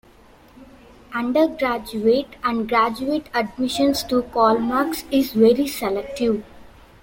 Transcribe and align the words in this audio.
Undergraduate 1.13 2.35
and 2.43 2.67
graduate 2.67 3.29
admission 3.35 3.93
to 3.93 4.23
Colmex 4.33 5.03
is 5.11 5.33
very 5.33 5.67
selective. 5.67 6.43